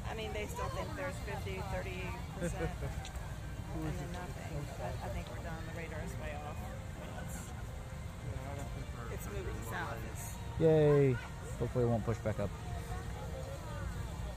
I 0.09 0.15
mean, 0.15 0.31
they 0.33 0.45
still 0.45 0.65
think 0.69 0.87
there's 0.95 1.15
50, 1.43 1.61
30 1.73 1.89
percent, 2.39 2.61
and 3.75 3.83
then 3.83 4.11
nothing. 4.13 4.65
But 4.77 4.93
I 5.03 5.09
think 5.09 5.27
we're 5.29 5.43
done. 5.43 5.61
The 5.73 5.81
radar 5.81 5.99
is 6.05 6.11
way 6.21 6.33
off. 6.47 6.55
It's, 7.25 7.37
Yeah, 8.23 8.51
I 8.51 8.55
don't 8.55 8.69
think 8.71 8.85
we're. 8.95 9.13
it's 9.13 9.27
moving 9.27 9.61
south. 9.69 9.97
It's 10.13 10.33
Yay. 10.61 11.15
Hopefully 11.59 11.85
it 11.85 11.87
won't 11.87 12.05
push 12.05 12.17
back 12.17 12.39
up. 12.39 12.49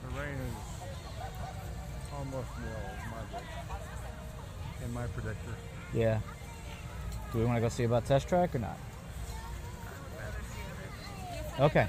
The 0.02 0.20
rain 0.20 0.34
is 0.34 0.56
almost 2.16 2.48
nil, 2.58 2.68
in 3.04 3.10
my 3.10 3.22
book. 3.32 3.44
In 4.84 4.92
my 4.92 5.06
predictor. 5.06 5.54
Yeah. 5.94 6.18
Do 7.32 7.38
we 7.38 7.44
want 7.44 7.56
to 7.58 7.60
go 7.60 7.68
see 7.68 7.84
about 7.84 8.06
test 8.06 8.28
track 8.28 8.54
or 8.54 8.58
not? 8.58 8.76
Okay. 11.60 11.86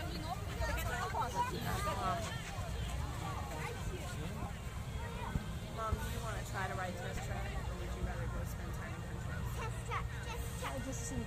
Mom, 5.77 5.93
do 5.95 6.05
you 6.13 6.19
want 6.21 6.37
to 6.37 6.45
try 6.51 6.67
to 6.67 6.75
ride 6.75 6.93
test 7.01 7.25
track, 7.25 7.47
or 7.55 7.73
would 7.79 7.91
you 7.95 8.03
rather 8.05 8.27
go 8.29 8.39
spend 8.45 8.71
time 8.77 8.93
in 8.93 9.17
just 10.85 11.11
in 11.13 11.17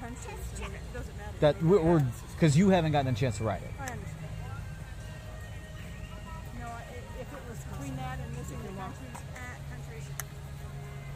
countries. 0.00 0.38
I 0.56 0.60
mean, 0.62 0.74
it 0.74 0.94
doesn't 0.94 1.16
matter. 1.18 1.36
That 1.40 1.62
we're, 1.62 1.80
we're 1.80 2.04
because 2.34 2.56
you 2.56 2.70
haven't 2.70 2.92
gotten 2.92 3.12
a 3.12 3.16
chance 3.16 3.36
to 3.38 3.44
ride 3.44 3.62
it. 3.62 3.70
I 3.78 3.82
understand. 3.92 4.16
You 6.54 6.60
know, 6.60 6.68
i- 6.68 7.20
if 7.20 7.28
it 7.32 7.42
was 7.48 7.58
between 7.58 7.96
that 7.96 8.18
and 8.20 8.30
missing 8.36 8.58
the 8.62 8.72
countries, 8.80 9.18
countries. 9.70 10.06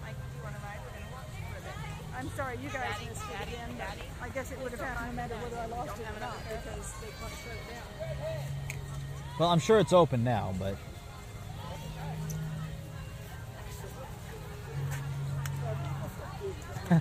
Like, 0.03 0.17
do 0.17 0.37
you 0.37 0.43
want 0.45 0.55
to 0.57 0.63
ride 0.63 0.81
with 0.85 0.95
it 1.01 1.07
for 1.09 1.57
a 1.59 1.63
bit? 1.65 2.19
I'm 2.19 2.31
sorry, 2.37 2.57
you 2.63 2.69
guys 2.69 2.93
Daddy, 2.93 3.09
missed 3.09 3.23
it 3.25 3.49
again. 3.49 3.71
daddy. 3.79 4.03
I 4.23 4.29
guess 4.29 4.53
it 4.53 4.59
would 4.63 4.71
have 4.73 4.81
happened 4.81 5.17
no 5.17 5.23
matter 5.23 5.35
whether 5.37 5.59
I 5.59 5.67
lost 5.67 5.99
it 5.99 6.07
or 6.07 6.21
not 6.21 6.37
because 6.49 6.93
they 7.01 7.09
shut 7.09 7.57
it 7.57 7.67
down. 7.73 7.89
Well, 9.41 9.49
I'm 9.51 9.59
sure 9.59 9.79
it's 9.81 9.93
open 9.93 10.23
now, 10.23 10.55
but 10.59 10.77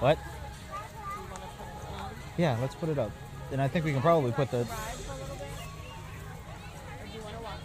what? 0.00 0.18
Yeah, 2.36 2.56
let's 2.60 2.74
put 2.76 2.88
it 2.88 2.98
up. 2.98 3.10
And 3.50 3.60
I 3.60 3.66
think 3.68 3.84
we 3.84 3.92
can 3.92 4.00
probably 4.00 4.32
put 4.32 4.50
the. 4.50 4.58
Ride 4.58 4.66
for 4.66 5.12
a 5.12 5.16
little 5.16 5.36
bit? 5.36 5.44
Or 7.00 7.06
do 7.06 7.12
you 7.12 7.22
want 7.22 7.36
to 7.36 7.42
walk? 7.42 7.58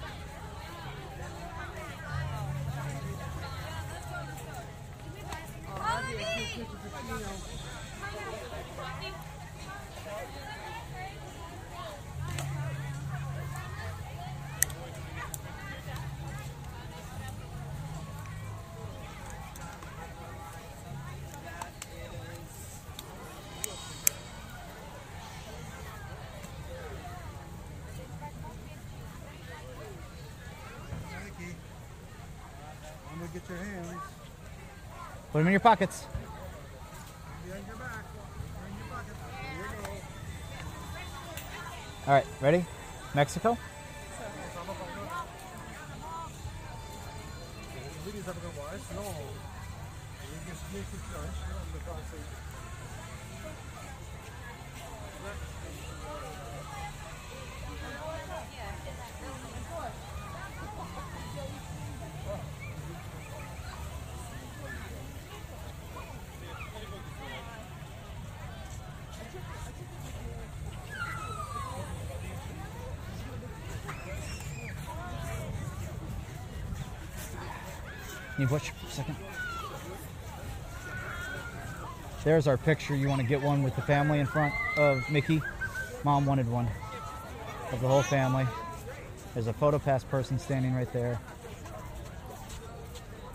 Oh, 5.77 6.01
that'd 6.01 6.17
be 6.17 6.23
a 6.23 6.27
cute 6.27 6.67
picture 6.71 6.89
for 6.89 7.01
Tino. 7.01 7.59
Mikey, 31.39 31.55
I'm 33.11 33.19
gonna 33.19 33.31
get 33.33 33.49
your 33.49 33.57
hands 33.57 34.01
Put 35.39 35.43
them 35.43 35.47
in 35.47 35.53
your 35.53 35.61
pockets. 35.61 36.05
All 42.05 42.13
right, 42.13 42.25
ready? 42.41 42.65
Mexico? 43.15 43.57
Videos 48.05 48.25
have 48.25 48.41
been 48.41 48.55
watched. 48.57 48.91
No. 48.93 49.03
You 50.27 50.39
just 50.45 50.63
make 50.73 50.81
it 50.81 51.03
fresh. 51.07 51.37
Because 51.71 52.29
Can 78.39 78.47
you 78.47 78.57
push 78.57 78.69
for 78.69 78.87
a 78.87 78.89
second? 78.89 79.17
There's 82.23 82.47
our 82.47 82.55
picture. 82.55 82.95
You 82.95 83.09
want 83.09 83.19
to 83.19 83.27
get 83.27 83.41
one 83.41 83.63
with 83.63 83.75
the 83.75 83.81
family 83.81 84.19
in 84.19 84.27
front 84.27 84.53
of 84.77 85.03
Mickey? 85.11 85.41
Mom 86.05 86.25
wanted 86.25 86.47
one 86.49 86.69
of 87.73 87.81
the 87.81 87.87
whole 87.89 88.01
family. 88.01 88.47
There's 89.33 89.47
a 89.47 89.53
PhotoPass 89.53 90.07
person 90.07 90.39
standing 90.39 90.73
right 90.73 90.89
there. 90.93 91.19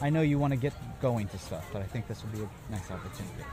I 0.00 0.08
know 0.08 0.22
you 0.22 0.38
want 0.38 0.54
to 0.54 0.56
get 0.56 0.72
going 1.02 1.28
to 1.28 1.38
stuff, 1.38 1.68
but 1.70 1.82
I 1.82 1.84
think 1.84 2.08
this 2.08 2.22
would 2.22 2.32
be 2.32 2.40
a 2.40 2.48
nice 2.72 2.90
opportunity. 2.90 3.44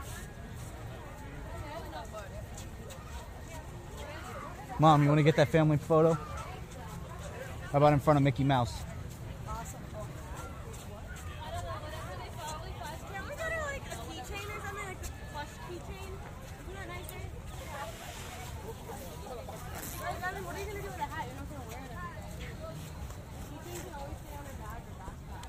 Mom, 4.78 5.02
you 5.02 5.08
want 5.10 5.18
to 5.18 5.22
get 5.22 5.36
that 5.36 5.48
family 5.48 5.76
photo? 5.76 6.14
How 6.14 7.76
about 7.76 7.92
in 7.92 8.00
front 8.00 8.16
of 8.16 8.22
Mickey 8.22 8.42
Mouse? 8.42 8.72
Awesome. 9.46 9.80
Can 13.12 13.22
we 13.28 13.34
go 13.34 13.44
to 13.48 13.60
like 13.64 13.82
a 13.82 13.96
keychain 14.08 14.46
or 14.48 14.60
something, 14.60 14.86
like 14.88 15.02
a 15.02 15.06
plush 15.32 15.52
keychain? 15.68 16.10
Isn't 16.10 16.74
that 16.74 16.88
nice, 16.88 17.10
eh? 17.12 17.26
Like, 20.02 20.18
Evan, 20.28 20.42
what 20.44 20.52
are 20.56 20.58
you 20.58 20.66
gonna 20.66 20.80
do 20.82 20.88
with 20.88 20.98
a 20.98 21.02
hat? 21.02 21.24
You're 21.28 21.36
not 21.36 21.48
gonna 21.48 21.66
wear 21.68 21.78
it 21.78 21.92
every 21.92 22.56
day. 22.56 22.76
Keychains 23.52 23.82
can 23.84 23.94
always 23.94 24.18
stay 24.18 24.36
on 24.36 24.42
a 24.42 24.54
bag 24.60 24.82
or 24.82 24.94
backpack. 25.00 25.48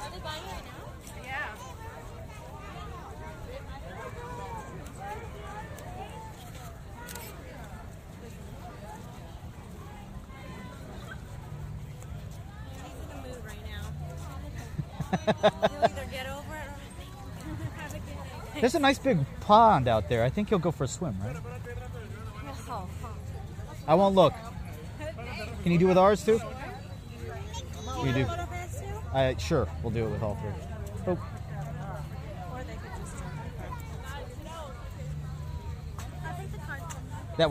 Are 0.00 0.10
they 0.10 0.20
buying 0.20 0.44
right 0.44 0.64
now? 0.64 0.84
Yeah. 1.24 1.48
He's 12.84 12.98
in 13.00 13.08
the 13.08 13.16
mood 13.16 13.42
right 13.44 13.64
now. 13.64 13.84
He'll 15.24 15.84
either 15.84 16.06
get 16.10 16.26
over 16.26 16.54
it 16.54 16.68
or 16.68 16.74
have 17.76 17.92
a 17.94 17.98
good 17.98 18.18
day. 18.52 18.53
There's 18.64 18.74
a 18.74 18.78
nice 18.78 18.98
big 18.98 19.18
pond 19.40 19.88
out 19.88 20.08
there. 20.08 20.24
I 20.24 20.30
think 20.30 20.48
he'll 20.48 20.58
go 20.58 20.70
for 20.70 20.84
a 20.84 20.88
swim, 20.88 21.14
right? 21.22 21.36
I 23.86 23.94
won't 23.94 24.14
look. 24.14 24.32
Can 25.62 25.70
you 25.70 25.76
do 25.76 25.86
with 25.86 25.98
ours 25.98 26.24
too? 26.24 26.40
We 28.02 28.12
do. 28.12 28.24
Uh, 29.12 29.36
sure, 29.36 29.68
we'll 29.82 29.92
do 29.92 30.06
it 30.06 30.10
with 30.12 30.22
all 30.22 30.36
three. 30.36 30.50
Oh, 31.08 31.18
Or 32.54 32.64
they 37.36 37.44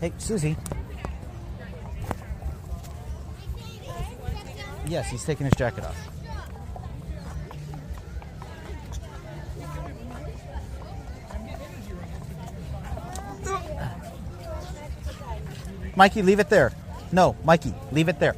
Hey, 0.00 0.12
Susie. 0.18 0.56
Yes, 4.86 5.10
he's 5.10 5.24
taking 5.24 5.44
his 5.44 5.54
jacket 5.54 5.84
off. 5.84 5.96
Mikey, 15.96 16.22
leave 16.22 16.38
it 16.38 16.48
there. 16.48 16.72
No, 17.10 17.36
Mikey, 17.44 17.74
leave 17.90 18.08
it 18.08 18.20
there. 18.20 18.36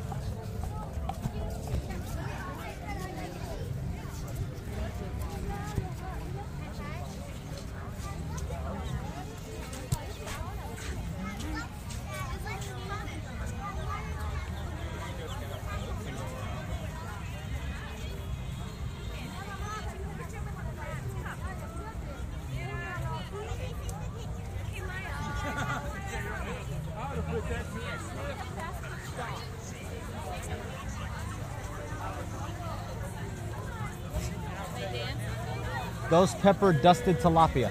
Ghost 36.08 36.38
pepper 36.40 36.72
dusted 36.72 37.18
tilapia. 37.18 37.70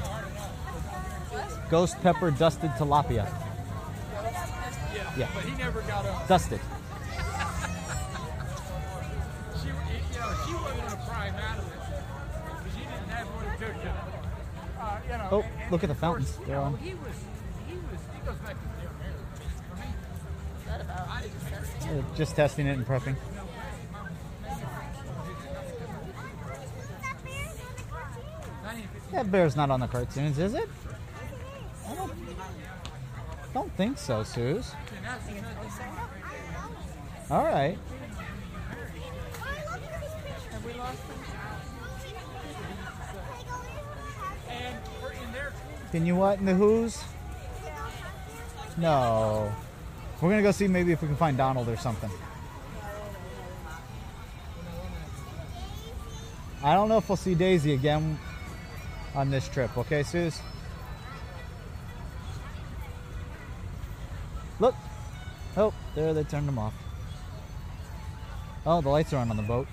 Ghost 1.70 1.98
pepper 2.02 2.32
dusted 2.32 2.72
tilapia. 2.72 3.28
Yeah. 5.18 5.28
But 5.36 5.44
he 5.44 5.58
never 5.58 5.82
got 5.82 6.06
up. 6.06 6.28
Dusted. 6.28 6.62
She, 9.60 9.68
you 9.68 9.74
know, 9.74 10.34
she 10.46 10.54
wasn't 10.56 10.80
going 10.80 10.92
to 10.92 10.96
pry 11.06 11.26
him 11.28 11.36
out 11.36 11.60
of 11.60 11.66
it. 11.68 11.74
Because 12.64 12.74
she 12.74 12.80
didn't 12.80 13.10
have 13.10 13.28
what 13.28 13.46
it 13.46 13.60
took 13.60 13.82
to, 13.84 13.90
uh, 14.80 15.00
you 15.04 15.18
know. 15.18 15.28
Oh, 15.32 15.42
and- 15.42 15.62
and 15.62 15.72
look 15.72 15.84
at 15.84 15.90
the 15.90 15.96
fountains. 15.96 16.32
course. 16.38 16.48
He 16.48 16.94
was, 16.94 17.16
he 17.68 17.74
was, 17.76 18.00
he 18.16 18.20
goes 18.26 18.38
back 18.38 18.56
to 18.56 18.68
their 18.80 18.92
marriage. 19.04 19.28
For 19.70 19.76
me, 19.76 19.88
that 20.68 20.80
about? 20.82 21.08
I 21.10 21.22
didn't 21.24 21.42
test 21.42 21.72
it. 21.76 21.79
Uh, 21.79 21.79
Just 22.16 22.36
testing 22.36 22.68
it 22.68 22.78
and 22.78 22.86
prepping. 22.86 23.16
That 29.12 29.32
bear's 29.32 29.56
not 29.56 29.72
on 29.72 29.80
the 29.80 29.88
cartoons, 29.88 30.38
is 30.38 30.54
it? 30.54 30.70
I 31.88 31.96
don't, 31.96 32.14
don't 33.54 33.76
think 33.76 33.98
so, 33.98 34.24
Suze. 34.24 34.74
All 37.32 37.44
right. 37.44 37.78
Can 45.92 46.06
you 46.06 46.16
what 46.16 46.40
in 46.40 46.46
the 46.46 46.54
Who's? 46.54 47.04
No. 48.78 49.52
We're 50.22 50.30
gonna 50.30 50.42
go 50.42 50.52
see 50.52 50.68
maybe 50.68 50.92
if 50.92 51.02
we 51.02 51.08
can 51.08 51.16
find 51.16 51.38
Donald 51.38 51.70
or 51.70 51.78
something. 51.78 52.12
I 56.62 56.74
don't 56.74 56.90
know 56.90 56.98
if 56.98 57.08
we'll 57.08 57.16
see 57.16 57.36
Daisy 57.36 57.74
again 57.74 58.20
on 59.16 59.32
this 59.32 59.48
trip, 59.48 59.78
okay, 59.78 60.04
Suze? 60.04 60.42
Look. 64.60 64.76
Oh, 65.56 65.74
there 65.96 66.14
they 66.14 66.24
turned 66.24 66.48
them 66.48 66.60
off. 66.60 66.74
Oh, 68.66 68.82
the 68.82 68.90
lights 68.90 69.14
are 69.14 69.18
on 69.18 69.32
on 69.32 69.38
the 69.38 69.44
boat. 69.44 69.68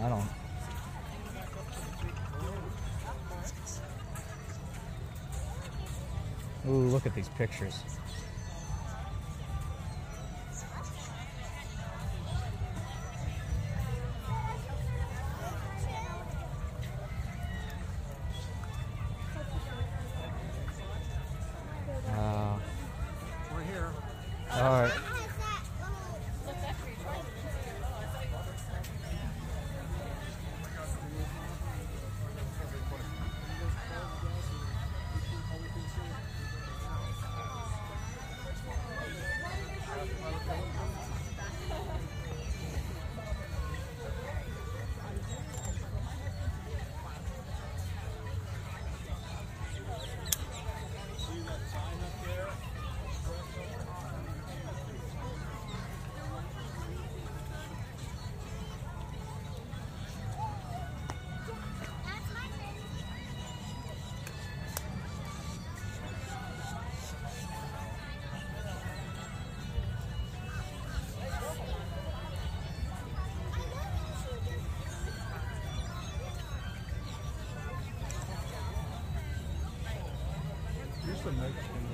I 0.00 0.08
don't. 0.08 0.37
Ooh, 6.68 6.88
look 6.88 7.06
at 7.06 7.14
these 7.14 7.28
pictures. 7.30 7.82
Here's 81.18 81.34
the 81.34 81.42
Mexican 81.42 81.48
restaurant. 81.48 81.87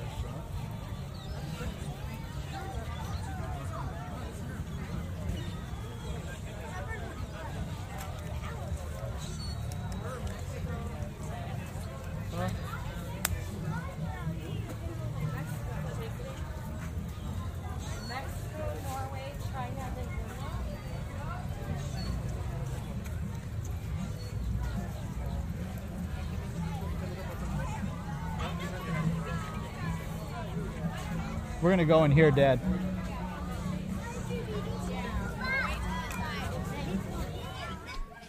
We're 31.64 31.70
gonna 31.70 31.86
go 31.86 32.04
in 32.04 32.10
here, 32.10 32.30
Dad. 32.30 32.60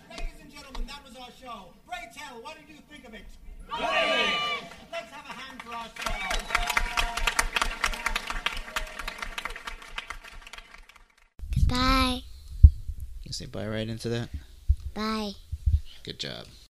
Ladies 0.09 0.39
and 0.41 0.49
gentlemen, 0.49 0.87
that 0.87 1.03
was 1.03 1.17
our 1.17 1.27
show. 1.37 1.73
Ray 1.85 2.09
Tell, 2.15 2.41
what 2.41 2.55
did 2.55 2.69
you 2.69 2.77
think 2.89 3.05
of 3.05 3.13
it? 3.13 3.23
Great! 3.67 3.81
Let's 4.89 5.11
have 5.11 5.25
a 5.25 5.33
hand 5.33 5.61
for 5.61 5.73
our 5.75 5.89
show. 5.99 6.13
Bye. 11.67 12.23
You 13.25 13.33
say 13.33 13.47
bye 13.47 13.67
right 13.67 13.89
into 13.89 14.07
that? 14.07 14.29
Bye. 14.93 15.33
Good 16.03 16.19
job. 16.19 16.45